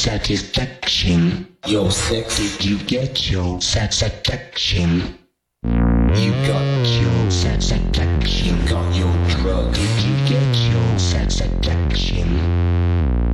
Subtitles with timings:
[0.00, 1.46] satisfaction.
[1.66, 5.18] Your sex, did you get your satisfaction?
[5.62, 8.46] You got your satisfaction.
[8.46, 9.74] You got your drug.
[9.74, 12.28] Did you get your satisfaction?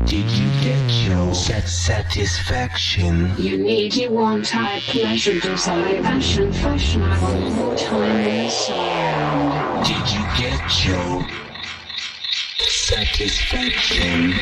[0.07, 3.33] Did you get your satisfaction?
[3.39, 9.87] You need, you want, I pleasure, desire, passion, fashionable, time, sound.
[9.87, 11.25] Did you get your
[12.59, 14.35] satisfaction?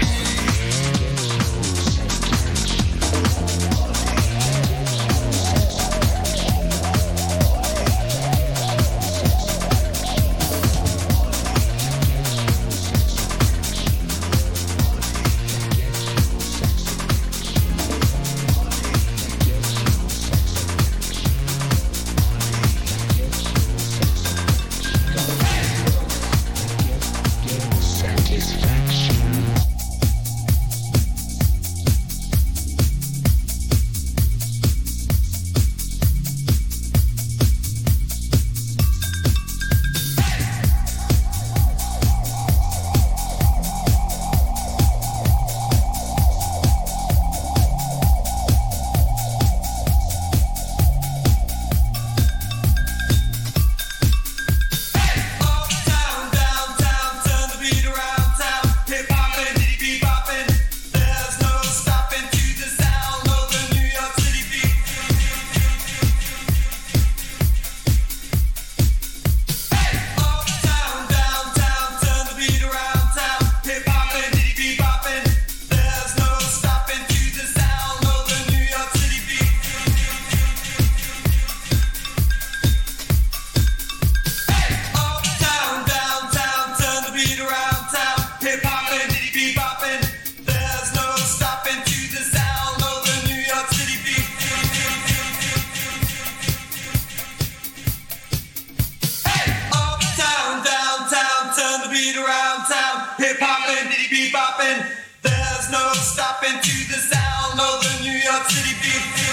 [105.22, 109.23] There's no stopping to the sound of the New York City beat.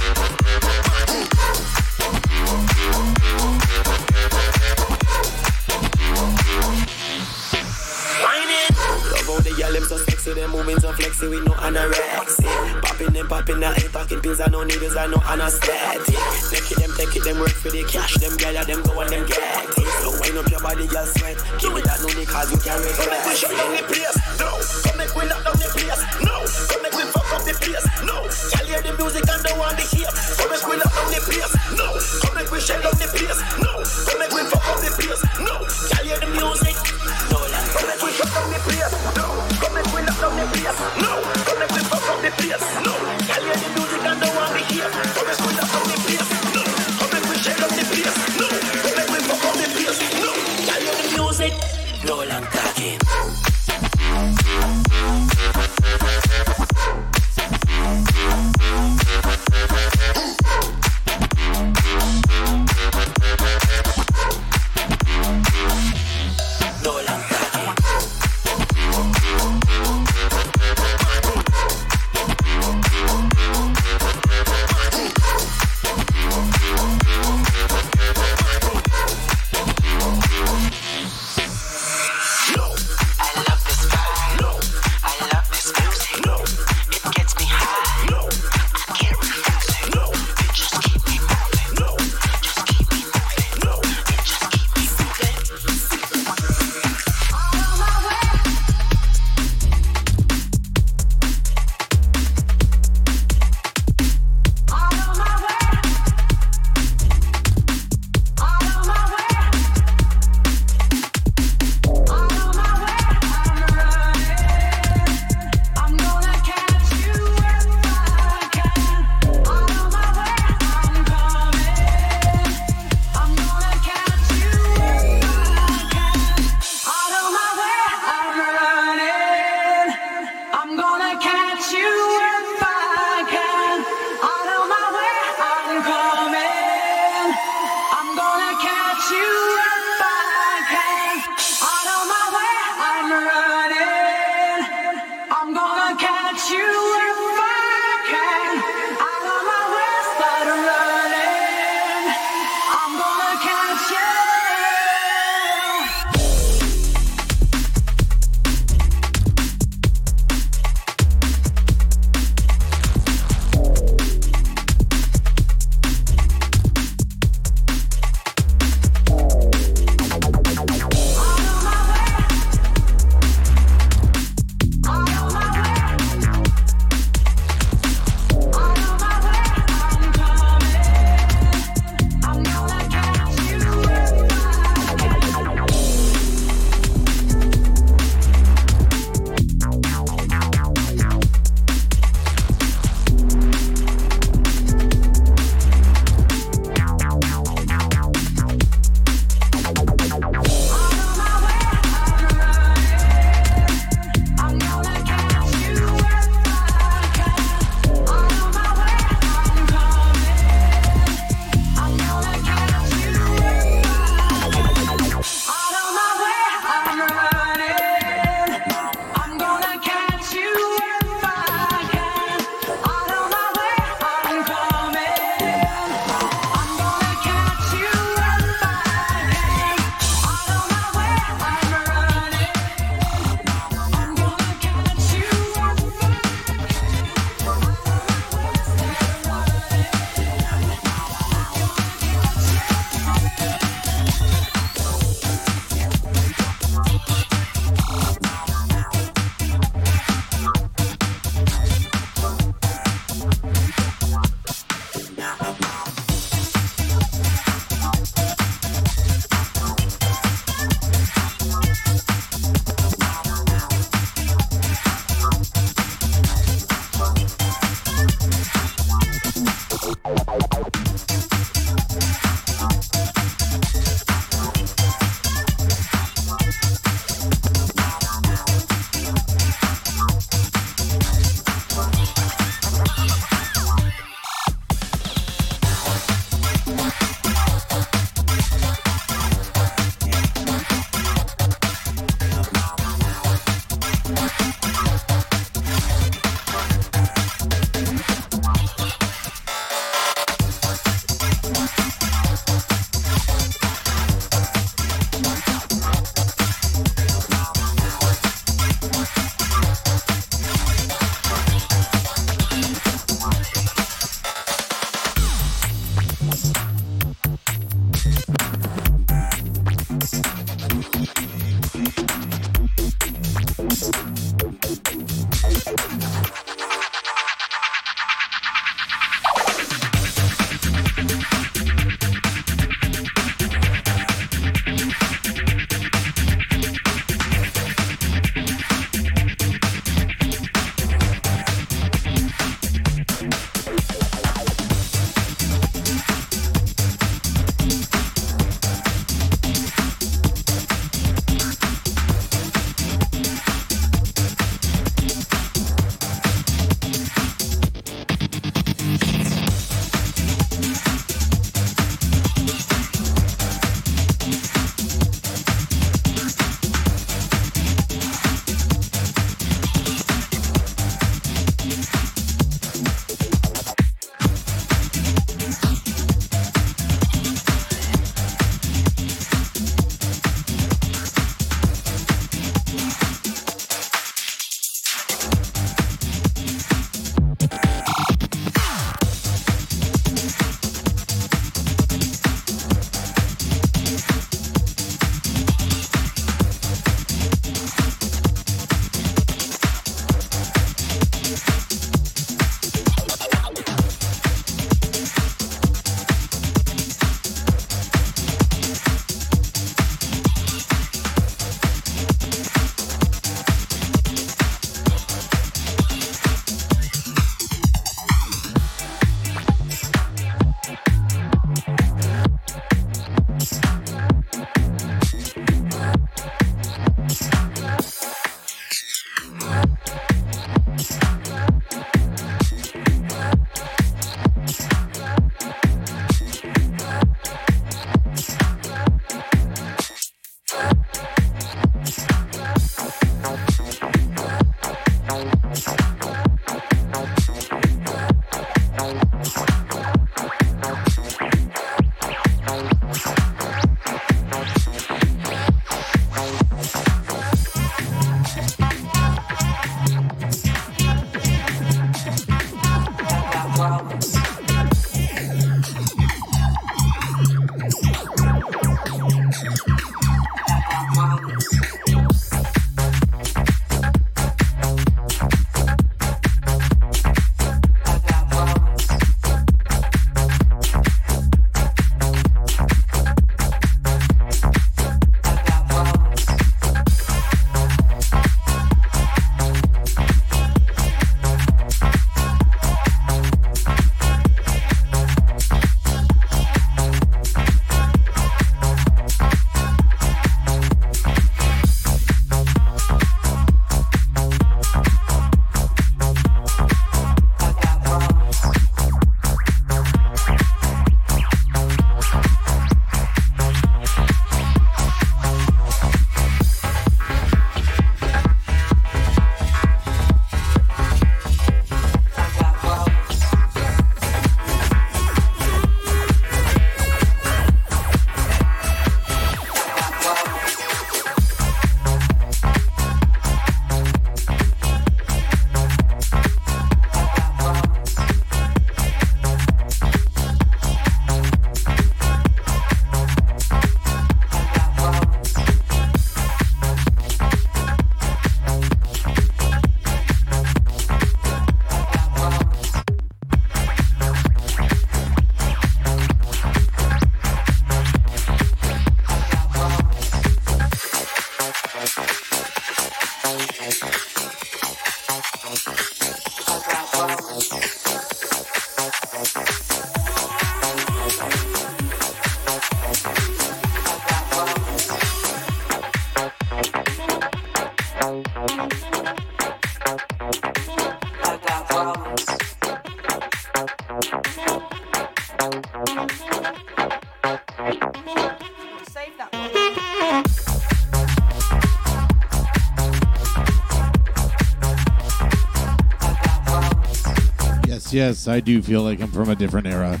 [597.98, 600.00] Yes, I do feel like I'm from a different era.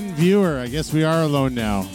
[0.00, 0.58] One viewer.
[0.58, 1.86] I guess we are alone now.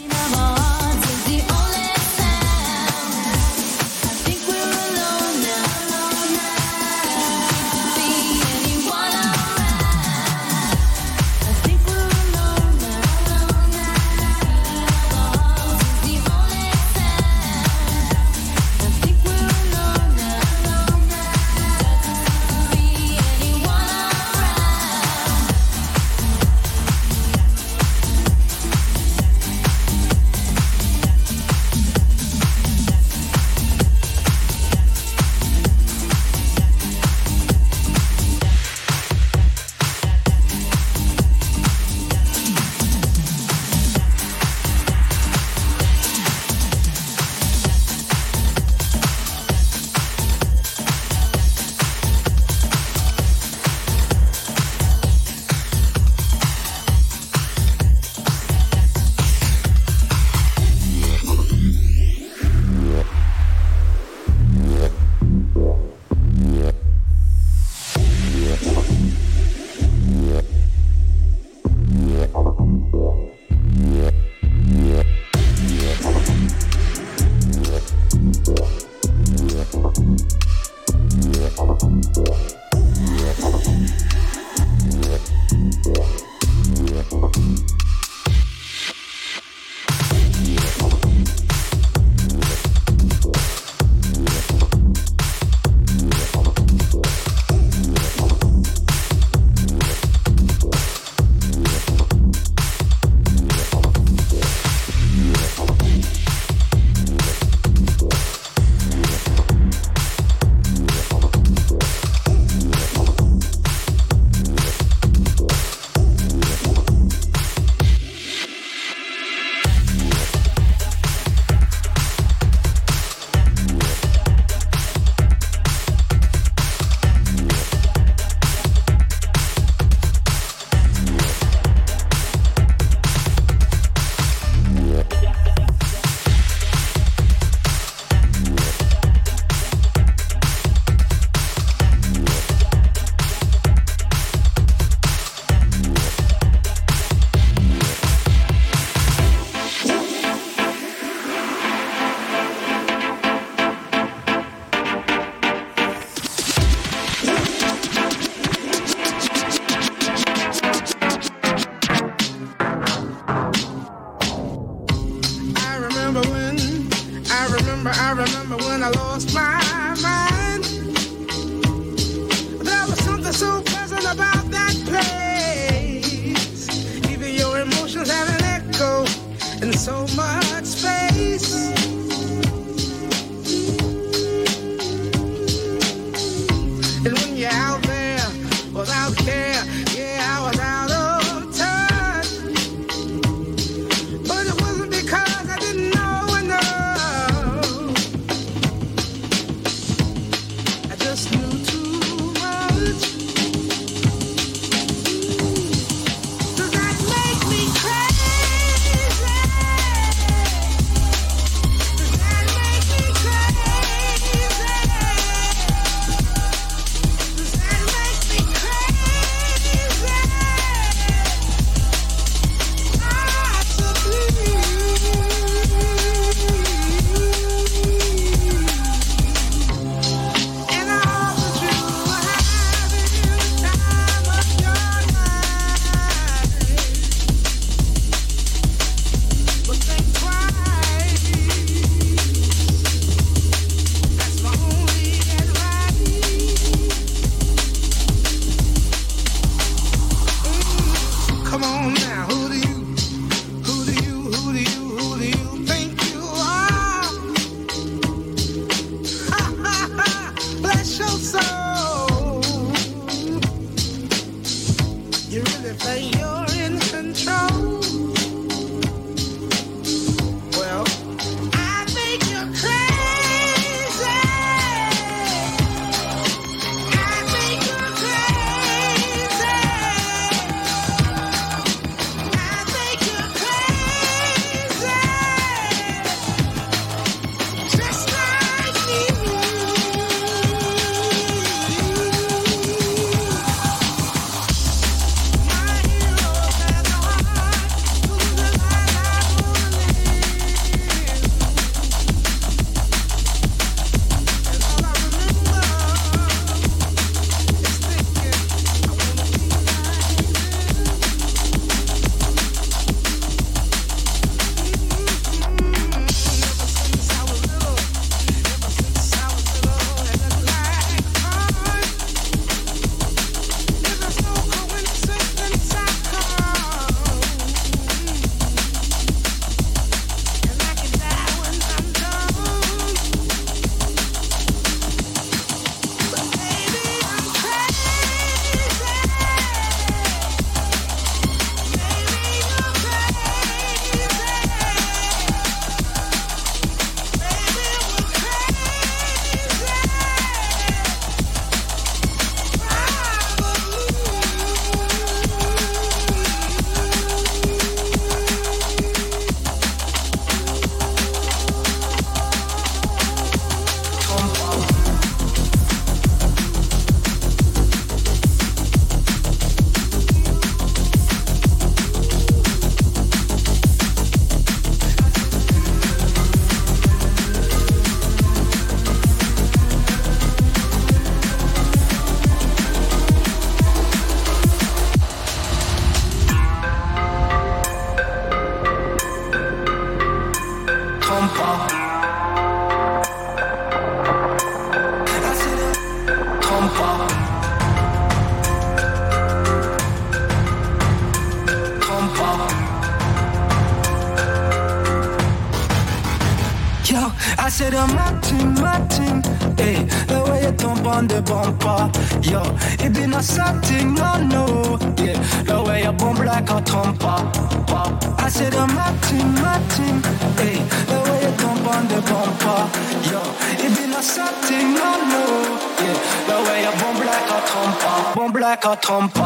[428.66, 429.25] t'as trompé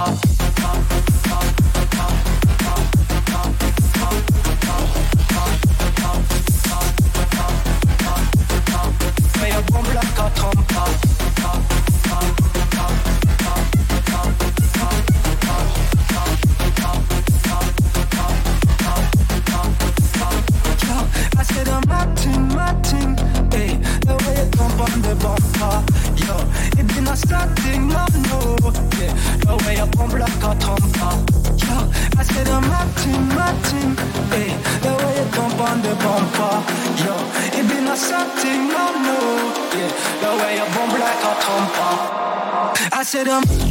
[43.11, 43.70] said I'm.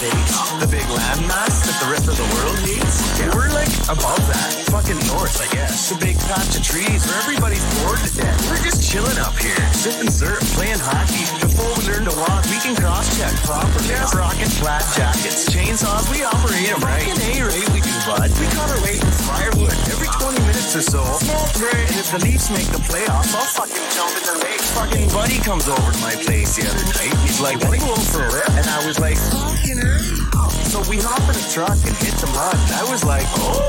[0.00, 3.18] The big landmass that the rest of the world hates.
[3.34, 4.54] We're like above that.
[4.70, 5.90] Fucking north, I guess.
[5.90, 8.38] The big patch of trees where everybody's bored to death.
[8.48, 11.37] We're just chilling up here, sipping syrup, playing hockey.
[11.58, 13.90] Before we learn to walk, we can cross-check properly.
[13.90, 14.06] Yeah.
[14.14, 17.02] Rocking flat jackets, chainsaws, we operate them right.
[17.02, 18.30] Fucking A-rate we do, bud.
[18.38, 21.02] We cut our weight in firewood every 20 minutes or so.
[21.18, 21.58] Smoke.
[21.98, 24.62] If the Leafs make the playoffs, I'll fucking jump in the lake.
[24.78, 27.10] Fucking buddy comes over to my place the other night.
[27.26, 28.54] He's like, "What wanna go for a rip?
[28.54, 30.50] And I was like, fucking hell.
[30.70, 32.54] So we hop in a truck and hit the mud.
[32.54, 33.66] And I was like, oh,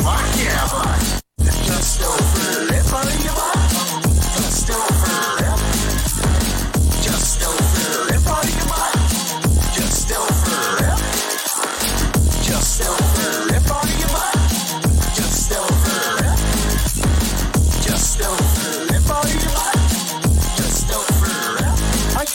[0.00, 1.19] fuck yeah, bud.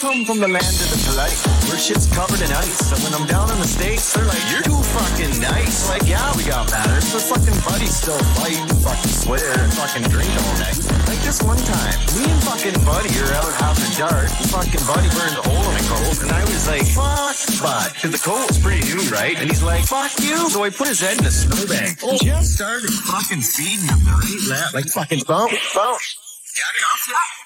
[0.00, 1.36] Come from the land of the polite,
[1.68, 2.92] where shit's covered in ice.
[2.92, 5.88] And when I'm down in the States, they're like, you're too fucking nice.
[5.88, 10.28] Like, yeah, we got matters, but fucking buddies still fight fucking swear and fucking drink
[10.36, 10.76] all night.
[11.08, 14.84] Like this one time, me and fucking buddy are out having a dart, and fucking
[14.84, 17.88] buddy burned a hole in a coat, and I was like, fuck, bud.
[17.96, 19.36] Cause the coat was pretty new, right?
[19.38, 20.50] And he's like, fuck you.
[20.52, 22.04] So I put his head in a snowbank.
[22.20, 24.14] Just started fucking feeding him the
[24.50, 26.08] right like fucking bounce, bounce.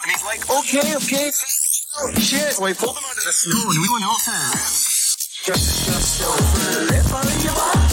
[0.03, 1.31] And he's like, okay, okay.
[1.99, 2.55] Oh, shit.
[2.61, 4.23] I pulled him onto the snow and we went off.
[5.45, 6.95] Just, just over.
[6.95, 7.90] If I